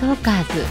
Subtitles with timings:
[0.00, 0.64] トーカーズ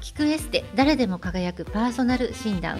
[0.00, 2.78] 聞くエステ誰でも輝くパーソナル診断。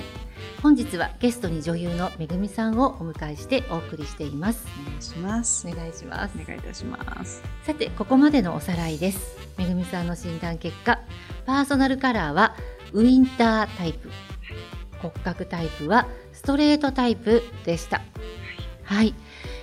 [0.63, 4.69] 本日はゲストに女優のめぐみさんをお迎えしてお送りしています。
[4.87, 5.67] お願いします。
[5.67, 6.39] お願いします。
[6.41, 7.43] お願いいたします。
[7.65, 9.37] さてここまでのおさらいです。
[9.59, 11.01] めぐみさんの診断結果。
[11.45, 12.55] パーソナルカラーは
[12.93, 14.09] ウィンタータイプ
[15.01, 18.03] 骨格タイプはストレートタイプでした。
[18.85, 19.15] はい、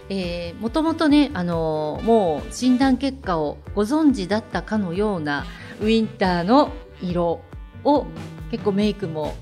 [0.09, 5.45] えー、もともとねあのーもう診断結果をご存知だったかのような
[5.79, 6.71] ウィンターの
[7.01, 7.41] 色
[7.83, 8.05] を
[8.49, 9.35] 結構メイクも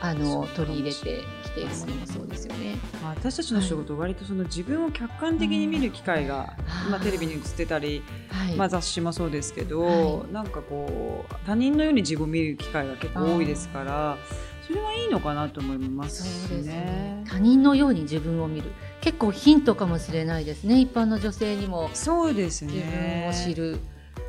[0.00, 2.76] あのー取り入れてきているものもそうですよね。
[3.02, 6.90] まあ、私たちの仕事、割とその自分を客観的に見る機会が、うん。
[6.92, 14.18] まあ、テレビに映ってたり、はい、まあ、雑誌もそうですけど、はなんかこう他人のように自分を見る機会が結構多いですから
[14.68, 16.74] それはいいのかなと思いますしそうですね。
[16.74, 17.24] ね。
[17.26, 18.70] 他人のように自分を見る。
[19.00, 21.88] 結構ヒントかもしれないですね一般の女性にも。
[21.94, 23.78] そうです自分ねを知る、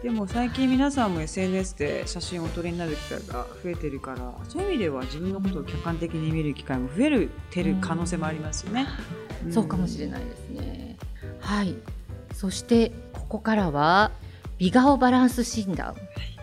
[0.02, 8.88] でも最近皆さんも SNS で写真をお撮りになる機会が増えてるからそういう意味では自分のことを客観的に見る機会も増えるてる可能性もありますよね。
[9.52, 10.98] そうかもしれないですね。
[11.40, 11.76] はい。
[12.34, 14.12] そしてここからは
[14.58, 15.95] 美顔バランス診断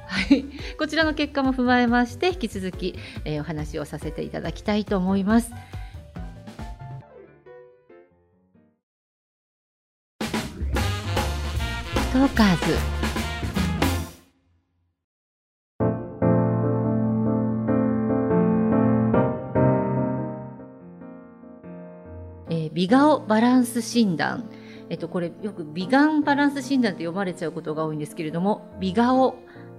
[0.08, 0.44] はい、
[0.78, 5.50] こちらの結果も踏まえまして引き続き、えーお話をさせていただきたいと思います。
[12.12, 12.78] トーカーズ。
[22.48, 24.48] えー美顔バランス診断。
[24.88, 29.36] えっとこれよく美顔バランス診断って読まれちゃうことが多いんですけれども美顔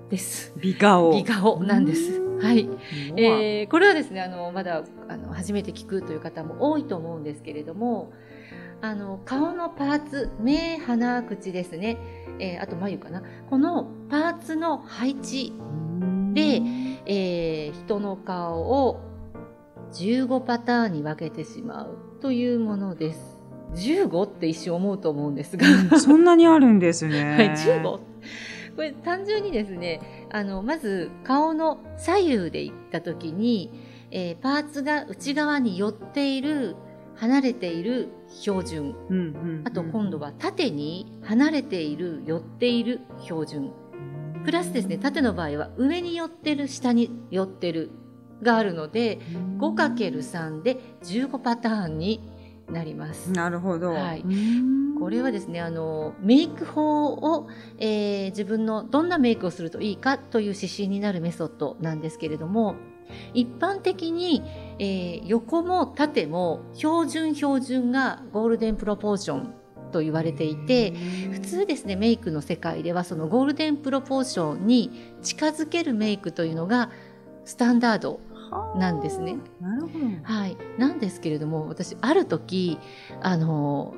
[0.09, 0.53] です。
[0.57, 1.11] 美顔。
[1.11, 2.21] 美顔なんです。
[2.39, 2.69] はい。
[3.15, 8.11] ええーこれはですねあのまだあの初めて聞くという方も多いと思うんですけれども
[8.81, 11.97] あの顔のパーツ目鼻口ですね、
[12.39, 13.23] えーあと眉かな。
[13.49, 15.53] このパーツの配置
[16.33, 16.61] で、
[17.05, 19.01] えー人の顔を
[19.93, 23.37] 15パターンに分けてしまうというものです。
[23.75, 25.65] 15って一瞬思うと思うんですが。
[25.99, 27.23] そんなにあるんですね。
[27.35, 27.99] はい、15
[28.77, 33.71] これ単純にですねあのまず顔の左右でいった時に、
[34.11, 36.75] えーパーツが内側に寄っている
[37.15, 38.95] 離れている標準。
[39.09, 39.27] うんうんう
[39.63, 39.63] ん。
[39.65, 43.73] あと今度は縦に離れている寄っている標準。
[44.45, 47.89] プラスですね縦の場合は上に寄ってる下に寄ってる
[48.43, 49.19] があるので
[49.57, 52.21] 5×3 で15パターンに
[52.71, 53.31] なります。
[53.31, 53.91] なるほど。
[53.91, 57.47] はいうんこれはですねあのメイク法を、
[57.77, 62.75] えー自分のどんなメイクをするといいかという指針になるメソッドなんですけれども
[63.33, 64.41] 一般的に、
[64.79, 69.53] えー横も縦も標準標準がゴールデンプロポーション
[69.91, 70.91] と言われていて
[71.31, 76.89] 普通ですねメイクの世界ではそのゴールデンプロポーションに近づけるメイクというのが
[77.45, 78.19] スタンダード
[78.75, 79.37] なんですね。
[79.61, 80.05] なるほど。
[80.23, 82.77] はい、なんですけれども私ある時
[83.21, 83.95] あの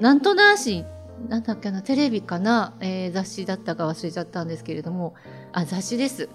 [0.00, 0.84] なんとなし
[1.28, 5.14] なんだっけなテレビかな、えー雑誌だったか忘れちゃったんですけれども
[5.52, 6.28] あ雑誌です、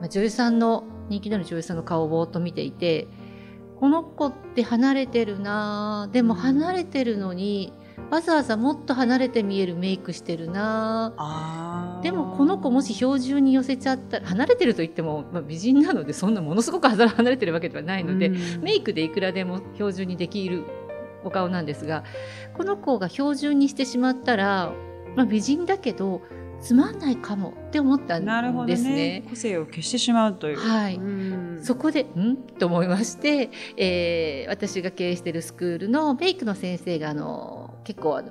[0.00, 3.08] まあ、女優さんの人気のある女優さんの顔をぼーっと見ていて
[3.80, 7.72] この子って離れてるなでも離れてるのに
[8.10, 20.64] わざわざもっと離れて見えるメイクしてるなあーでもこの子もし標準に寄せちゃったら離れてると言っても、まあ、美人なのでそんなものすごく離れてるわけではないので、うんメイクでいくらでも標準にできる
[21.24, 22.04] お顔なんですが
[22.56, 24.72] この子が標準にしてしまったら、
[25.16, 26.22] まあ、美人だけど
[26.60, 28.94] つまんないかもって思ったなるほどんですね。
[28.94, 29.24] ね。
[29.30, 30.58] 個性を消してしまうという。
[30.58, 32.36] はいうんそこでん？
[32.58, 38.30] と思いまして、えー私が経営しているスクールのメイクの先生があの結構あの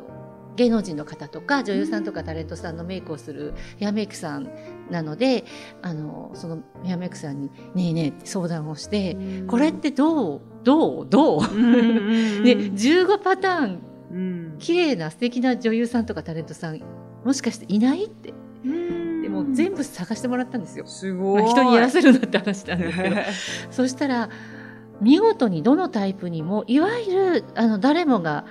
[0.56, 4.50] 芸能人の方とか女優さんとかタレントさんのメイクをするヘアメイクさん
[4.90, 5.46] なので
[5.82, 9.16] あのそのヘアメイクさんに「ねえねえ」って相談をして
[9.48, 11.42] 「これってどうどうどう?」
[12.44, 13.80] で15パターン
[14.12, 16.81] うん綺麗な素敵な女優さんとかタレントさん
[17.24, 18.34] もしかしていないって
[18.66, 20.86] うんでも全部探してもらったんですよ。
[20.86, 21.44] すごい。
[21.44, 23.16] まあ人にやらせるなって話なんですけど
[23.72, 24.30] そしたら
[25.00, 28.46] 見事にどのタイプにもいわゆるあの誰もが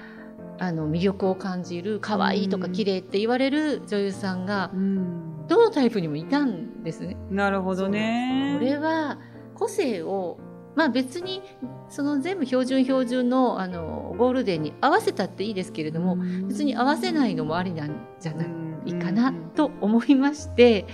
[0.59, 5.29] あの魅力を感じる可愛いとかうん綺麗って言われる女優さんがうん。
[5.49, 7.17] どのタイプにもいたんですね。
[7.31, 8.57] なるほどね。
[8.59, 9.19] これは
[9.55, 10.39] 個性を
[10.77, 11.43] まあ別に
[11.89, 16.17] その全部標準標準のあのゴールデンに合わせたっていいですけれども、
[16.47, 18.45] 別に合わせないのもありなんじゃな
[18.85, 20.87] いかなと思いまして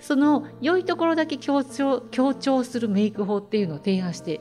[0.00, 4.40] その良いところだけ強調強調するメイク法っていうのを提案して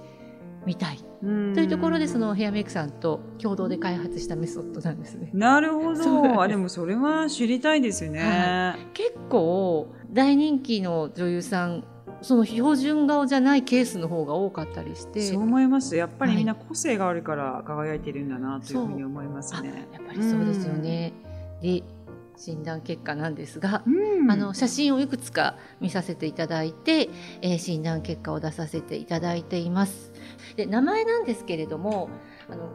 [0.66, 5.32] みたいというところでそのヘアメイクさんと共同で開発したメソッドなんですね。
[5.34, 6.42] なるほど。
[6.42, 11.84] あでもそれは知りたいですね、は結構大人気の女優さん
[12.22, 15.22] その標準顔じゃないケースの方が多かったりして。
[15.22, 15.96] そう思います。
[15.96, 16.38] やっぱりはい。
[16.38, 19.88] みんな個性があるから輝いてるんだなというふうに思いますあね。
[19.94, 21.14] やっぱりそうですよね。
[21.62, 21.84] で
[22.38, 27.10] 診断結果なんですが、うんあの写真をいくつか見させていただいて、
[27.42, 30.12] えー診断結果を出させていただいています。
[30.56, 32.10] で名前なんですけれども
[32.50, 32.70] あの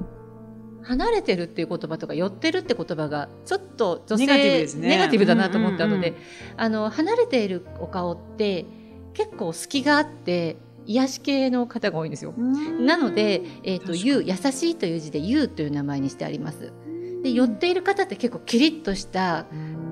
[0.82, 6.20] 離れてるっていう言葉とか寄ってるって言葉がちょっと女性ネガティブですねネガティブだなと思ったので、うんうん
[6.56, 8.66] あの離れているお顔って
[9.14, 10.56] 結構隙があって
[10.86, 12.34] 癒し系の方が多いんですよ。
[12.36, 16.72] うんなので、えー、と確かに You 優しいという字で You という名前にしてあります。
[17.22, 19.46] で寄っている方って結構キリッとした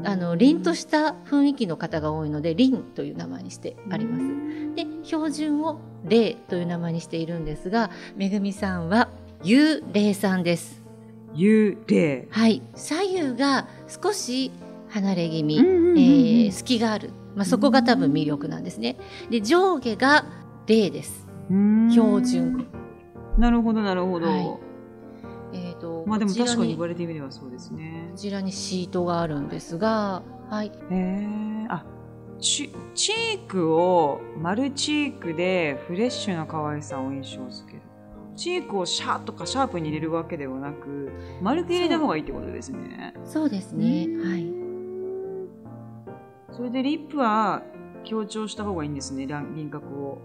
[0.05, 4.25] あの凛とした雰囲気の方が多いので凛という名前にしてあります。
[4.75, 9.11] で標準を霊という名前にしているんですがめぐみさんは
[9.43, 10.83] 幽霊さんです。
[11.35, 12.27] 幽霊。
[12.31, 14.51] はい左右が少し
[14.89, 18.97] 離れ気味、うんうんうんうんえー隙がある、まあ、そこが多分魅力なんですね。
[19.31, 20.25] で上下が
[20.67, 21.29] 霊です。
[21.51, 22.67] うん標準。
[23.39, 24.27] なるほどなるほど。
[24.27, 24.59] はいえー、
[25.81, 28.17] とまあでも確かにに言われてみればそうですねこ。
[28.17, 31.67] ちらにシートがあるんですが、はい、へえ。
[31.69, 31.85] あ
[32.39, 37.83] チチークを丸チークでフレッシュな可愛さを印象づける。
[38.37, 41.11] チークをシャーとかシャープに入れるわけではなく
[41.43, 43.15] 丸く入れた方がいいってことですね。
[43.25, 44.61] そうですね、うんはい。
[46.57, 47.63] それでリップは
[48.05, 50.19] 強調した方がいいんですね輪輪郭を。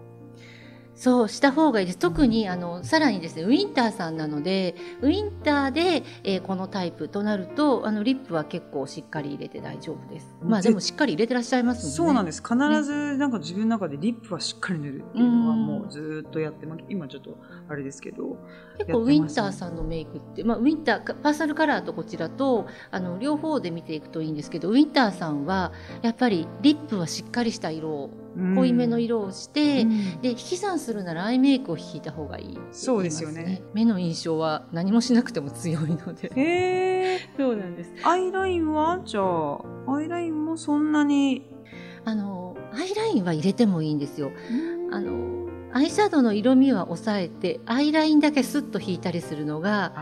[0.96, 1.98] そうした方がいいです。
[1.98, 10.34] 特にあのさらにですねウィンターさんなのでウィンターで、えーこのタイプとなるとあのリップは結構しっかり入れて大丈夫です。
[10.42, 11.96] まあぜでもしっかり入れてらっしゃいますもんね。
[11.96, 12.42] そうなんです。
[12.42, 16.84] 必ずなんか自分の中でリップはしっかり塗るっていうのはもうずーっとやってます。
[16.88, 17.36] 今ちょっと
[17.68, 18.38] あれですけど
[18.78, 25.72] 結構ウィンターさんのメイクって、まあ、ウィンターかパーソナルカラーとこちらとあの両方で見ていくといいんですけどウィンターさんは
[26.02, 30.20] やっぱりリップはしっかりした色を濃いめの色をして、うん。
[30.20, 33.62] で引き算するならアイメイクを引いた方がいいって言いますそうですよね。
[33.74, 36.30] 目の印象は何もしなくても強いので。
[36.34, 37.92] へえ そうなんです。
[38.04, 39.00] アイラインは？
[39.04, 41.48] じゃあアイラインもそんなに？
[42.04, 44.30] あのアイラインは入れてもいいんですよ。
[44.92, 49.92] あのアイシャドウの色味は抑えてアイラインだけスッと引いたりするのが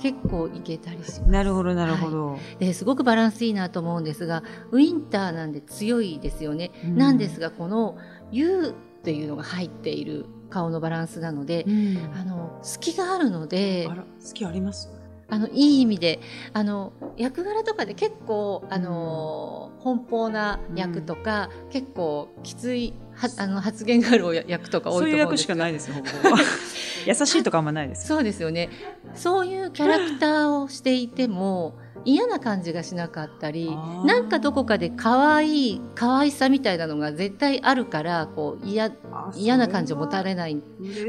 [0.00, 1.22] 結構いけたりします。
[1.22, 6.96] なるほどなるほど、ですごくバランスいいなと思うんですがウィンターなんで強いですよね、うん。
[6.96, 7.96] なんですがこの
[8.30, 11.98] U っていうのが入っている顔のバランスなので、うん。
[12.14, 14.90] あの隙があるのであら好きあります？
[15.28, 16.20] あのいい意味で
[16.52, 26.06] あの役柄とかで結構あの、奔放な役とか、結構きついはあの発言がある役とか多いと思うんですそういう役しかないですほぼ
[27.06, 28.68] 優しいとかあんまないですそうですよね。
[29.14, 33.70] そういうキャラクターをしていても嫌な感じがしなかったり
[34.04, 40.56] なんかどこかで可愛い可愛さみたいなのが絶対あるからこう嫌あ嫌な感じを持たれない。
[40.56, 40.62] こ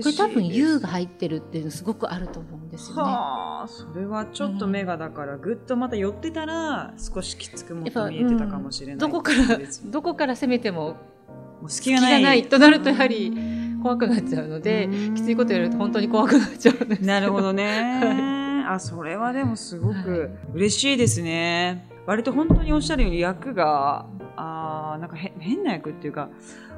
[0.05, 3.01] れ多分 U が入入ってるっていうのすごくあると思うんですよね。
[3.03, 10.95] はあそれはちょっと目がだからぐっとまた寄ってたら少しきつくも見えてたかもしれない、どこからどこから攻めても
[11.61, 13.31] もう隙がないとなるとやはり
[13.81, 15.15] 怖くなっちゃうのでうん。
[15.15, 17.07] きついことやると本当に怖くなっちゃうんですよ。
[17.07, 21.87] なるほどね、あそれはでもすごく嬉しいですね。
[22.05, 26.29] 割と本当におっしゃるように役があーなんかへ変な役っていうか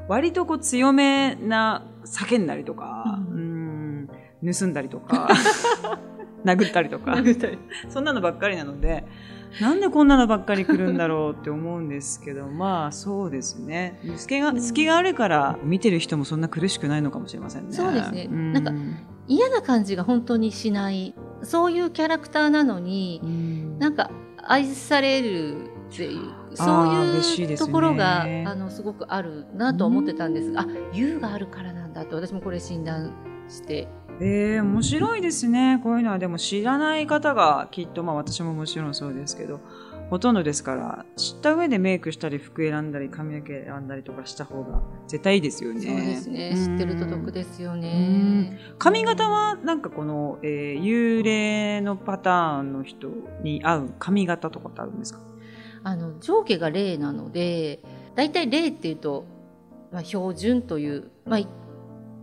[0.07, 4.09] 割とこう強めな叫んだりとか、ううん。
[4.41, 5.29] 盗んだりとか
[6.45, 7.17] 殴ったりとか。
[7.89, 9.05] そんなのばっかりなので
[9.59, 13.99] なんでこんなのばっかり来るんだろうって思うんですけど まあそうですね。
[14.15, 17.73] 隙が隙があるから見てる人もそんな苦しくないのかもしれませんね。
[17.73, 18.27] そうですね。
[18.27, 18.53] ん。
[18.53, 18.71] なんか
[19.27, 21.15] 嫌な感じが本当にしない。
[21.41, 23.79] そういうキャラクターなのにうん。
[23.79, 24.11] なんか
[24.45, 25.55] 愛される
[25.89, 33.11] っていうそういいうところが、あのすごくあるなと思ってたんですが、あ U があるからなんだと私もこれ診断
[33.47, 33.87] して
[34.21, 35.79] えー、面白いですね。
[35.81, 39.61] こういうのはでも知らない方がきっとまあ私ももちろんそうですけど
[40.09, 45.81] ほとんどですから知った上でメイクしたり服選んだり髪の毛選んだりとかした方が絶対いいですよね。
[45.81, 46.53] そうですね。
[46.55, 47.81] 知ってると得ですようん。
[47.81, 48.59] ね。
[48.77, 53.07] 髪型はなんかこの、えー幽霊のパターンの人
[53.41, 55.19] に合う髪型とかってあるんですか？
[55.83, 57.79] あの上下が例なので
[58.15, 59.23] だいたい例っていうと、
[59.93, 61.47] まあ、標準という、まあ、い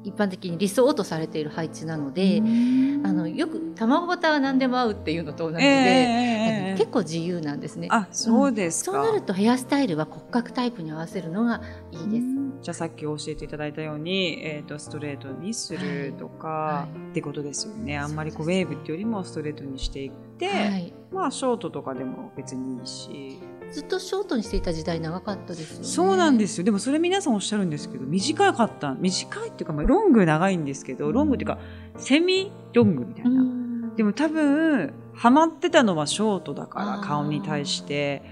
[0.07, 7.89] 一般的に理想とされている配置なので、あのよく卵型は何でも合うっていうのと同じで、えー結構自由なんですね。
[7.91, 12.27] あそうですか、そうなるとヘアスタイルは骨格タイプに合わせるのがいいです。
[12.63, 17.11] じゃあさっき教えていただいたように、えー、とストレートにするとか、はい。
[17.13, 17.97] ってことですよね。
[17.99, 23.39] あんまりこうウェーブっていうよりもストレートにしていって、はい、まあショートとかでも別にいいし、
[23.77, 25.85] ずっとショートにしていた時代長かったですよね。
[25.85, 26.65] そうなんですよ。
[26.65, 28.95] でもそれ皆さんおっしゃるんですけど短かった。
[28.95, 31.59] 短いっていうか、まあ、ロング長いんですけどロングっていうか
[31.99, 33.95] セミロングみたいな、うん。
[33.95, 38.23] でも多分ハマってたのはショートだから顔に対して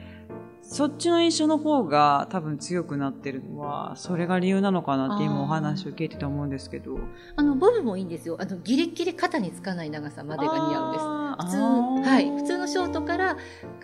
[0.74, 6.98] そっちの印象の方が多分強くなってるのはそれが理由なのかなって今お話を聞いてて思うんですけど。
[7.36, 8.36] あのボブもいいんですよ。
[8.40, 11.44] あのギリギリ肩につかない長さまでが似合うんです。
[11.46, 12.28] 普通はい。
[12.28, 13.36] 普通のショートから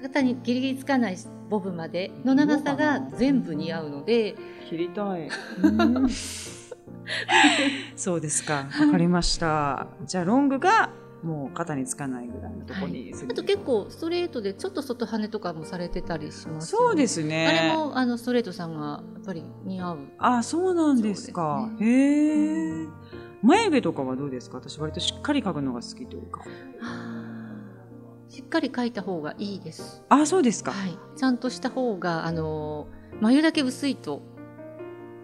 [0.03, 1.17] 肩にギリギリつかない
[1.49, 4.35] ボブまでの長さが全部似合うので、
[4.69, 5.29] 切りたい。
[5.63, 6.09] う ん
[7.95, 8.67] そうですか。
[8.81, 9.87] わかりました。
[10.05, 10.91] じゃあロングが
[11.23, 19.99] もう肩につかないぐらいのところにする、あと結構ストレートでちょっと外跳ねとかもされてたりしますよね、そうですねあれもあのストレートさんがやっぱり似合う。
[20.19, 21.69] あ、そうなんですか。
[21.79, 22.87] ですへえ。
[23.43, 24.59] 眉毛とかはどうですか？
[24.59, 26.43] 私割としっかり描くのが好きというか。
[28.29, 30.03] しっかり描いた方がいいです。
[30.09, 30.73] あ、そうですか。
[30.73, 32.87] はい、ちゃんとした方があの
[33.21, 34.23] 眉だけ薄いと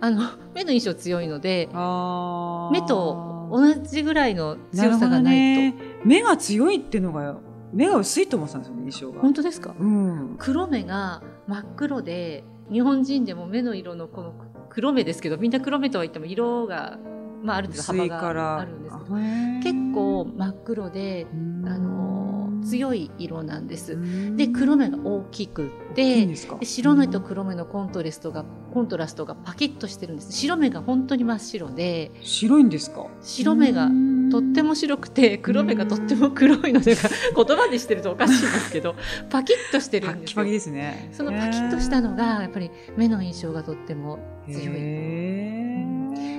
[0.00, 0.22] あの
[0.54, 5.82] 目の印象強いので目と同じぐらいの強さがないと、ね。
[6.04, 7.36] 目が強いっていうのが、
[7.72, 9.20] 目が薄いと思ってたんですよね、印象が。
[9.20, 9.74] 本当ですか？
[9.78, 10.36] うん。
[10.38, 14.34] 黒目が真っ黒で日本人でも目の色のこの
[14.68, 16.98] 黒目ですけどみんな黒目とは言っても色が、
[17.42, 18.08] まあ、ある程度薄幅。
[18.08, 22.25] があるんですけど結構真っ黒で、うんあの
[22.64, 23.92] 強い色なんです。
[23.94, 24.36] うん。
[24.36, 26.28] で黒目が大きくて
[26.62, 30.32] 白目と黒目のコントラストがコントラストがパキッとしてるんです。
[30.32, 33.06] 白目が本当に真っ白で白いんですか？
[33.22, 33.88] 白目が
[34.30, 36.96] とっても白くて黒目がとっても黒いので
[37.36, 38.94] 言葉でしてるとおかしいんですけど
[39.30, 40.36] パキッとしてるんですよ。
[40.36, 41.10] パッキパキですね。
[41.12, 44.18] そのパキッとしたのがやっぱり目の印象がとっても
[44.50, 45.46] 強い。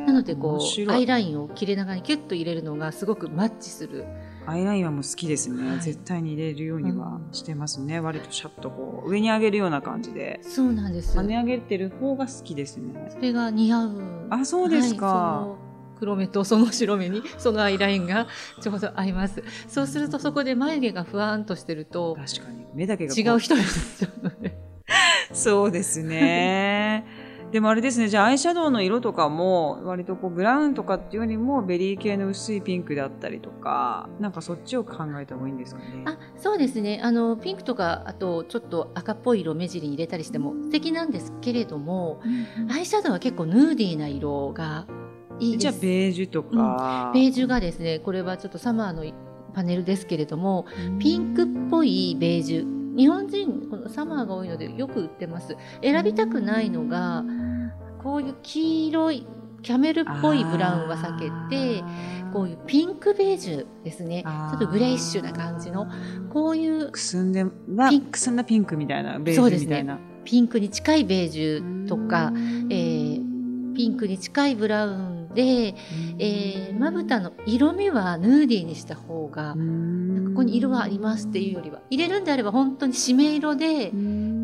[0.05, 0.57] なのでこ
[0.87, 4.05] うアイラインを切れ長にキュッと入れるのがすごくマッチする
[4.47, 5.79] アイラインはもう好きですね、はい。
[5.81, 10.39] 絶対に入れるようにはしてますね、割とシャッとこう上に上げるような感じで。
[10.41, 11.17] そうなんです。
[11.17, 13.09] 跳ね上げてる方が好きですね。
[13.09, 14.27] それが似合う。
[14.29, 15.05] あそうですか。
[15.07, 15.67] はい
[15.99, 18.27] 黒目とその白目に そのアイラインが
[18.61, 19.43] ちょうど合います。
[19.67, 22.67] そうするとそこで眉毛がふわーんとしてると確かに。
[22.75, 24.57] 目だけがこ違う人になっちゃうので
[25.33, 27.05] そうですね
[27.51, 36.03] でもあれですねじゃあアイシャドウの色とかも割とこうブラウンとかっていうよりもベリー系の薄いピンクだったりとかなんかそっちを考えた方がいいんですかね。
[36.05, 36.99] あそうですね。
[37.01, 42.21] あのピンクとかあとちょっと赤っぽい色を目尻に入れたりしても素敵なんですけれども
[42.69, 44.85] アイシャドウは結構ヌーディーな色が
[45.39, 45.61] いいです。
[45.61, 49.05] じゃあベージュとか、ベージュがですねこれはちょっとサマーの
[49.53, 50.65] パネルですけれども
[50.99, 55.55] ピンクっぽいベージュ日本人このサマーが多いのでよく売ってます。
[55.81, 57.23] 選びたくないのが
[58.03, 59.27] こういう黄色い
[59.61, 61.83] キャメルっぽいブラウンは避けて
[62.33, 64.23] こういうピンクベージュですね。
[64.23, 65.87] ちょっとグレイッシュな感じの
[66.31, 69.65] こういうくすんでなピンくすんだピンクみたいなベージそうですね。
[69.65, 72.31] ュみたいな、ピンクに近いベージュとか、
[72.69, 72.96] えー
[73.77, 75.75] ピンクに近いブラウンで、
[76.17, 79.57] えーまぶたの色味はヌーディーにした方がこ
[80.37, 83.91] こに色がありますっていうよりは入れるんであれば本当に締め色で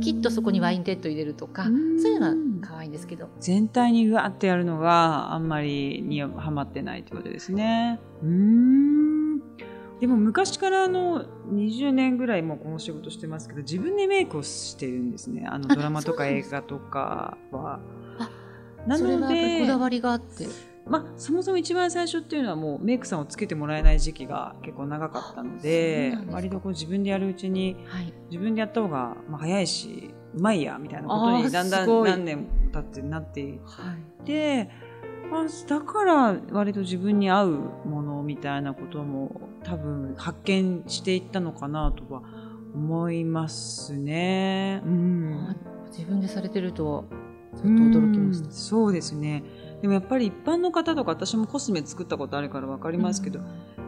[0.01, 3.27] きっとそこにワインレッド入れるとかそういうのは可愛いんですけど。
[3.39, 7.99] 全体にうわってやるのがあんまりにはまってないってことですね。
[8.21, 8.25] う。
[8.25, 9.39] ーん。
[9.99, 17.79] でも昔からあの20年ぐらいもうこの仕事してますけど自分でメイクをしてるんですねあのあドラマとか映画とかは。
[18.85, 20.47] あなのでこだわりがあって。
[20.85, 28.13] まあ、そもそも一番最初っていうのはもうメイクさんをつけてもらえない時期が結構長かったので割とこう自分でやるうちにはい。
[28.29, 34.83] 自分でやった方がまあ早いしうまいやみたいなことにだんだん何年経ってなっていっはい
[35.33, 37.49] あ、だから割と自分に合う
[37.85, 42.21] ものみたいなことも多分発見していったのかなとは
[42.73, 44.81] 思いますね。
[44.85, 45.55] うん。
[45.91, 47.03] 自分でされてるとは
[47.55, 48.47] ちょっと驚きました。
[48.47, 49.43] うんそうですね。
[49.81, 53.39] でもやっぱり一般の方とか私もコスメ作ったことあるから分かりますけど、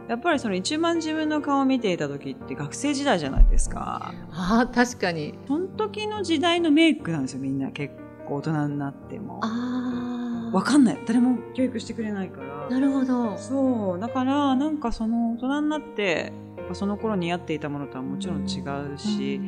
[0.08, 4.12] やっぱりその一番自分の顔を見ていた時って学生時代じゃないですか。
[4.32, 5.34] ああ確かに。
[5.48, 7.70] その時の時代のメイクなんですよみんな。
[7.70, 7.94] 結
[8.26, 9.40] 構大人になっても。
[9.42, 10.98] ああ分かんない。
[11.06, 12.68] 誰も教育してくれないから。
[12.68, 13.36] なるほど。
[13.38, 13.98] そう。
[13.98, 16.32] だからなんかその大人になって
[16.72, 18.60] その頃に合っていたものとはもちろん違
[18.94, 19.40] うし、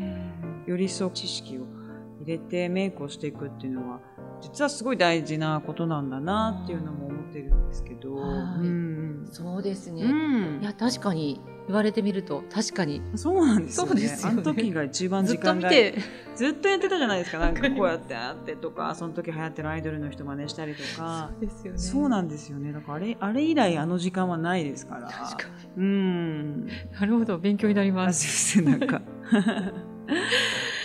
[0.67, 1.63] より一層知識を
[2.21, 4.01] 入れてメイクをしていくっていうのは
[4.41, 13.89] 実はすごい大事なことなんだなっていうのも思ってるんですけど、はいうんそうですね、うんいや確かに言われてみると確かにそうなんですよね。
[13.91, 15.95] そうですよねあの時が一番ずっと時間が見て
[16.35, 17.39] ずっとやってたじゃないですか。
[17.39, 21.31] なんかこうやってあってとか、 その時流行ってるアイドルの人真似したりとか。
[21.41, 22.73] ですよねそうなんですよね。
[22.73, 25.09] だからあれ、あれ以来あの時間はないですから。
[25.09, 26.65] 確かうん。
[26.65, 29.03] になるほど勉強になりあますなんか。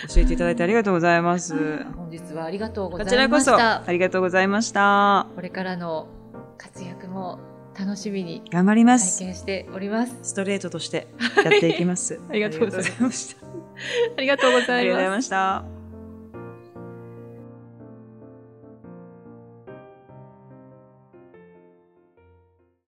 [0.07, 1.83] 教えていただいてありがとうございます。
[1.95, 5.27] 本日はありがとうごこざいましちらこそたありがとうございました。
[5.35, 6.07] これからの
[6.57, 7.39] 活躍も
[7.77, 9.19] 楽しみに頑張りま体す。
[9.19, 11.07] 験しておりますストレートとして
[11.43, 12.19] やっていきます。
[12.29, 13.37] ありがとうございます
[14.17, 14.75] ありがとうございました。
[14.75, 15.72] ありがとうございました。